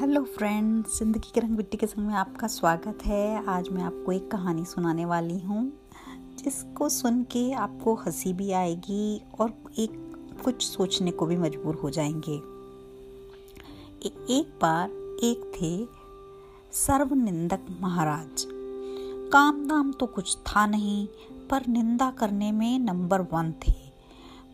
Hello 0.00 0.22
friends 0.24 0.98
ज़िंदगी 0.98 1.30
के 1.34 1.40
रंग 1.40 1.50
मिट्टी 1.50 1.76
के 1.76 1.86
संग 1.86 2.06
में 2.06 2.14
आपका 2.14 2.46
स्वागत 2.46 3.04
है। 3.06 3.44
आज 3.46 3.68
मैं 3.68 3.82
आपको 3.82 4.12
एक 4.12 4.30
कहानी 4.30 4.64
सुनाने 4.64 5.04
वाली 5.04 5.38
हूँ 5.38 5.72
जिसको 6.38 6.88
सुन 6.88 7.22
के 7.22 7.52
आपको 7.52 7.94
हँसी 7.94 8.32
भी 8.32 8.50
आएगी 8.52 9.22
और 9.40 9.52
एक 9.78 9.90
कुछ 10.44 10.66
सोचने 10.66 11.10
को 11.10 11.26
भी 11.26 11.36
मजबूर 11.36 11.74
हो 11.74 11.90
जाएँगे। 11.90 12.34
ए, 14.08 14.12
एक 14.30 14.58
बार 14.62 14.90
एक 15.24 15.50
थे 15.54 15.72
सर्वनिंदक 16.76 17.66
महाराज। 17.80 18.46
काम 19.32 19.66
दाम 19.68 19.92
तो 19.92 20.06
कुछ 20.06 20.36
था 20.36 20.66
नहीं 20.66 21.06
पर 21.50 21.66
निंदा 21.68 22.10
करने 22.10 22.52
में 22.52 22.78
नंबर 22.78 23.20
वन 23.20 23.54
थे। 23.68 23.74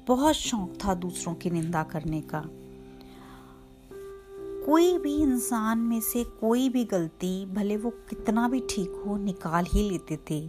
बहुत 0.08 0.34
शौक 0.34 0.78
था 0.84 0.94
दूसरों 0.94 1.34
की 1.34 1.50
निंदा 1.50 1.82
करने 1.82 2.20
का। 2.20 2.44
कोई 4.66 4.96
भी 4.98 5.14
इंसान 5.14 5.78
में 5.78 6.00
से 6.00 6.22
कोई 6.40 6.68
भी 6.68 6.84
गलती, 6.84 7.46
भले 7.46 7.76
वो 7.76 7.90
कितना 8.08 8.48
भी 8.48 8.60
ठीक 8.70 9.02
हो, 9.06 9.16
निकाल 9.16 9.66
ही 9.68 9.88
लेते 9.90 10.18
थे। 10.30 10.40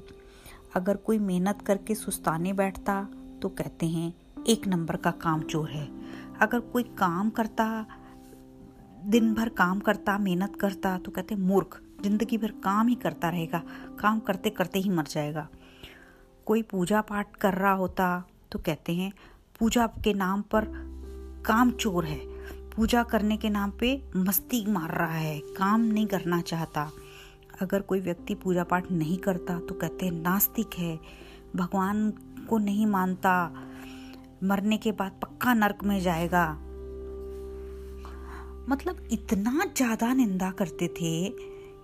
अगर 0.75 0.97
कोई 0.97 1.19
मेहनत 1.19 1.61
करके 1.61 1.95
सुस्ताने 1.95 2.53
बैठता 2.53 3.01
तो 3.41 3.49
कहते 3.49 3.85
हैं, 3.85 4.13
एक 4.47 4.67
नंबर 4.67 4.95
का 4.95 5.11
काम 5.21 5.41
चोर 5.41 5.69
है। 5.69 5.87
अगर 6.41 6.59
कोई 6.59 6.83
काम 6.97 7.29
करता 7.29 7.85
दिन 9.05 9.33
भर 9.33 9.49
काम 9.49 9.79
करता, 9.79 10.17
मेहनत 10.17 10.55
करता 10.55 10.97
तो 10.97 11.11
कहते 11.11 11.35
मूर्ख, 11.35 11.79
ज़िंदगी 12.03 12.37
भर 12.37 12.51
काम 12.63 12.87
ही 12.87 12.95
करता 12.95 13.29
रहेगा। 13.29 13.61
काम 13.99 14.19
करते 14.19 14.49
करते 14.49 14.79
ही 14.79 14.89
मर 14.89 15.03
जाएगा। 15.03 15.47
कोई 16.45 16.61
पूजा 16.61 17.01
पाठ 17.01 17.35
कर 17.35 17.53
रहा 17.53 17.73
होता 17.73 18.23
तो 18.51 18.59
कहते 18.59 18.93
हैं, 18.93 19.11
पूजा 19.59 19.87
के 20.03 20.13
नाम 20.13 20.41
पर 20.53 20.65
काम 21.45 21.71
चोर 21.71 22.05
है। 22.05 22.19
पूजा 22.75 23.01
करने 23.03 23.37
के 23.37 23.49
नाम 23.49 23.71
पे 23.71 23.89
मस्ती 24.15 24.65
मार 24.67 24.91
रहा 24.91 25.13
है, 25.13 25.39
काम 25.57 25.81
नहीं 25.81 26.05
करना 26.07 26.41
चाहता। 26.41 26.89
अगर 27.61 27.81
कोई 27.81 27.99
व्यक्ति 27.99 28.35
पूजा 28.35 28.63
पाठ 28.63 28.91
नहीं 28.91 29.17
करता 29.17 29.59
तो 29.59 29.75
कहते 29.75 30.05
हैं 30.05 30.13
नास्तिक 30.13 30.75
है। 30.77 30.99
भगवान 31.55 32.09
को 32.49 32.57
नहीं 32.57 32.85
मानता, 32.85 33.33
मरने 34.43 34.77
के 34.77 34.91
बाद 34.91 35.19
पक्का 35.21 35.53
नरक 35.53 35.83
में 35.83 35.99
जाएगा। 36.01 36.47
मतलब 38.69 39.07
इतना 39.11 39.65
ज़्यादा 39.77 40.13
निंदा 40.13 40.51
करते 40.51 40.87
थे 40.91 41.29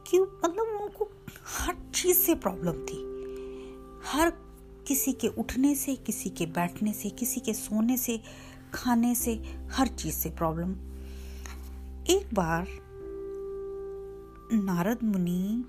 कि 0.06 0.20
मतलब 0.20 0.80
उनको 0.82 1.10
हर 1.58 1.76
चीज़ 1.96 2.18
से 2.18 2.36
प्रॉब्लम 2.38 2.84
थी। 2.84 3.00
हर 4.08 4.32
किसी 4.88 5.14
के 5.14 5.28
उठने 5.28 5.74
से, 5.76 5.96
किसी 5.96 6.30
के 6.30 6.46
बैठने 6.48 6.94
से, 6.94 7.10
किसी 7.10 7.40
के 7.40 7.54
सोने 7.54 7.98
से 7.98 8.20
खाने 8.74 9.16
से 9.16 9.60
हर 9.72 9.88
चीज़ 9.88 10.16
से 10.16 10.30
प्रॉब्लम 10.30 10.72
एक 12.10 12.30
बार 12.34 12.68
नारद 14.54 15.00
मुनि 15.04 15.66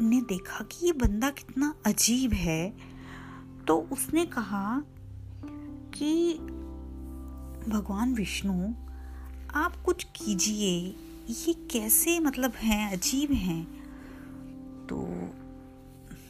ने 0.00 0.20
देखा 0.20 0.64
कि 0.64 0.86
ये 0.86 0.92
बंदा 0.92 1.30
कितना 1.30 1.74
अजीब 1.86 2.32
है 2.32 2.92
तो 3.68 3.88
उसने 3.92 4.26
कहा 4.26 4.82
कि, 5.94 6.34
भगवान 7.70 8.14
विष्णु, 8.14 8.72
आप 9.54 9.76
कुछ 9.76 10.04
कीजिए, 10.04 10.96
ये 11.30 11.52
कैसे 11.52 12.20
मतलब 12.20 12.52
हैं, 12.52 12.92
अजीब 12.92 13.32
हैं? 13.32 13.64
तो 14.86 14.96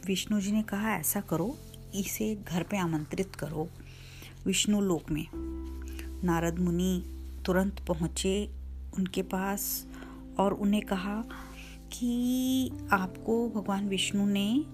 विष्णु 0.07 0.41
जी 0.41 0.51
ने 0.51 0.63
कहा, 0.63 0.95
ऐसा 0.95 1.21
करो, 1.21 1.57
इसे 1.95 2.35
घर 2.35 2.63
पे 2.63 2.77
आमंत्रित 2.77 3.35
करो 3.35 3.69
विष्णु 4.45 4.81
लोक 4.81 5.11
में। 5.11 5.27
नारद 6.23 6.59
मुनि 6.59 7.03
तुरंत 7.45 7.79
पहुँचे 7.87 8.49
उनके 8.97 9.21
पास 9.21 9.87
और 10.39 10.53
उन्हें 10.53 10.81
कहा 10.81 11.23
कि 11.91 12.71
आपको 12.91 13.49
भगवान 13.49 13.87
विष्णु 13.87 14.25
ने 14.25 14.65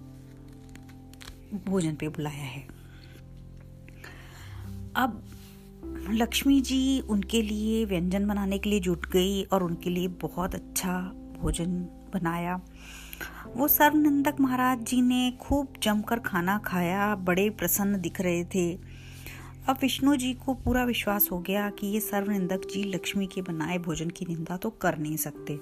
भोजन 1.65 1.95
पे 1.95 2.07
बुलाया 2.07 2.43
है। 2.43 2.67
अब 4.95 5.23
लक्ष्मी 6.09 6.61
जी 6.61 6.99
उनके 6.99 7.41
लिए 7.41 7.85
व्यंजन 7.85 8.27
बनाने 8.27 8.57
के 8.57 8.69
लिए 8.69 8.79
जुट 8.79 9.05
गई 9.09 9.43
और 9.43 9.63
उनके 9.63 9.89
लिए 9.89 10.07
बहुत 10.07 10.55
अच्छा 10.55 10.99
भोजन 11.41 11.71
बनाया। 12.13 12.61
वो 13.55 13.67
सर्वनंदक 13.67 14.35
महाराज 14.39 14.79
जी 14.79 15.01
ने 15.01 15.37
खूब 15.39 15.67
जमकर 15.83 16.19
खाना 16.19 16.57
खाया, 16.57 17.15
बड़े 17.15 17.49
प्रसन्न 17.49 18.01
दिख 18.01 18.21
रहे 18.21 18.43
थे। 18.43 18.88
अब 19.67 19.77
विष्णु 19.81 20.15
जी 20.15 20.33
को 20.33 20.53
पूरा 20.53 20.83
विश्वास 20.83 21.29
हो 21.31 21.39
गया 21.39 21.69
कि 21.69 21.87
ये 21.87 21.99
सर्वनिंदक 21.99 22.61
जी 22.73 22.83
लक्ष्मी 22.83 23.27
के 23.27 23.41
बनाए 23.41 23.77
भोजन 23.77 24.09
की 24.09 24.25
निंदा 24.25 24.57
तो 24.57 24.69
कर 24.69 24.97
नहीं 24.97 25.17
सकते। 25.17 25.59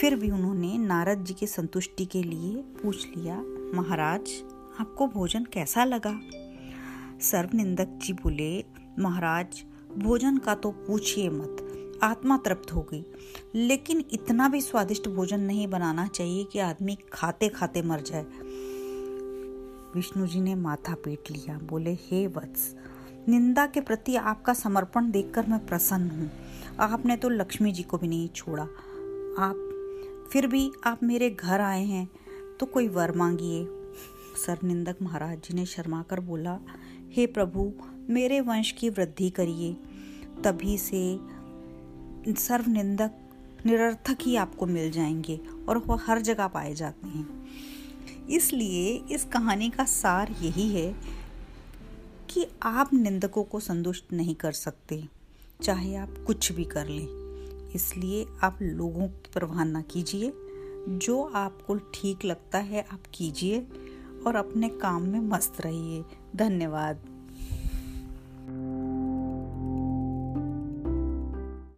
फिर 0.00 0.14
भी 0.14 0.30
उन्होंने 0.30 0.78
नारद 0.78 1.24
जी 1.24 1.34
के 1.34 1.46
संतुष्टि 1.46 2.04
के 2.04 2.22
लिए 2.22 2.54
पूछ 2.82 3.06
लिया, 3.16 3.42
महाराज, 3.74 4.30
आपको 4.80 5.06
भोजन 5.06 5.44
कैसा 5.44 5.84
लगा? 5.84 6.20
सर्वनिंदक 7.20 7.88
जी 8.02 8.12
बोले, 8.12 8.64
महाराज, 8.98 9.64
भोजन 9.98 10.38
का 10.38 10.54
तो 10.54 10.70
पूछिए 10.70 11.30
मत, 11.30 11.64
आत्मा 12.02 12.36
तृप्त 12.36 12.74
हो 12.74 12.86
गई। 12.92 13.04
लेकिन 13.54 14.04
इतना 14.12 14.48
भी 14.48 14.60
स्वादिष्ट 14.60 15.08
भोजन 15.08 15.40
नहीं 15.40 15.68
बनाना 15.68 16.06
चाहिए 16.06 16.44
कि 16.44 16.58
आदमी 16.58 16.98
खाते 17.12 17.48
खाते 17.48 17.82
मर 17.82 18.00
जाए। 18.00 18.26
विष्णु 19.94 20.26
जी 20.26 20.40
ने 20.40 20.54
माथा 20.54 20.94
पीट 20.94 21.30
लिया, 21.30 21.58
बोले, 21.58 21.94
हे 21.94 22.26
वत्स 22.26 22.74
निंदा 23.28 23.66
के 23.66 23.80
प्रति 23.80 24.14
आपका 24.16 24.52
समर्पण 24.54 25.10
देखकर 25.10 25.46
मैं 25.46 25.66
प्रसन्न 25.66 26.10
हूँ। 26.10 26.30
आपने 26.80 27.16
तो 27.16 27.28
लक्ष्मी 27.28 27.72
जी 27.72 27.82
को 27.82 27.98
भी 27.98 28.08
नहीं 28.08 28.28
छोड़ा। 28.28 28.62
आप, 28.62 30.28
फिर 30.32 30.46
भी 30.46 30.70
आप 30.84 31.02
मेरे 31.02 31.30
घर 31.30 31.60
आए 31.60 31.84
हैं 31.84 32.08
तो 32.60 32.66
कोई 32.66 32.88
वर 32.88 33.12
मांगिए। 33.16 33.66
सरनिंदक 34.46 34.96
महाराज 35.02 35.38
जी 35.38 35.54
ने 35.54 35.66
शर्मा 35.66 36.02
कर 36.02 36.20
बोला, 36.20 36.58
हे 37.10 37.26
प्रभु, 37.26 37.72
मेरे 38.08 38.40
वंश 38.40 38.70
की 38.70 38.90
वृद्धि 38.90 39.30
करिए। 39.30 39.76
तभी 40.44 40.78
से 40.78 41.02
सर्वनिंदक 42.40 43.10
निरर्थक 43.66 44.18
ही 44.22 44.36
आपको 44.36 44.66
मिल 44.66 44.90
जाएँगे 44.90 45.40
और 45.68 45.78
वह 45.78 46.00
हर 46.06 46.20
जगह 46.20 46.46
पाए 46.46 46.74
जाते 46.74 47.08
हैं। 47.08 48.26
इसलिए 48.30 48.92
इस 49.10 49.24
कहानी 49.24 49.70
का 49.70 49.84
सार 49.84 50.34
यही 50.42 50.68
है 50.70 51.18
कि 52.38 52.46
आप 52.62 52.90
निंदकों 52.94 53.44
को 53.44 53.60
संतुष्ट 53.60 54.04
नहीं 54.12 54.34
कर 54.34 54.52
सकते, 54.52 55.08
चाहे 55.62 55.96
आप 55.96 56.14
कुछ 56.26 56.52
भी 56.52 56.64
कर 56.64 56.86
लें। 56.86 57.08
इसलिए 57.74 58.26
आप 58.42 58.58
लोगों 58.62 59.08
की 59.08 59.30
परवाह 59.34 59.64
ना 59.64 59.80
कीजिए। 59.80 60.32
जो 60.88 61.22
आपको 61.22 61.74
ठीक 61.74 62.24
लगता 62.24 62.58
है, 62.58 62.86
आप 62.92 63.02
कीजिए 63.14 63.66
और 64.26 64.36
अपने 64.36 64.68
काम 64.68 65.02
में 65.02 65.20
मस्त 65.20 65.60
रहिए। 65.60 66.04
धन्यवाद। 66.36 67.17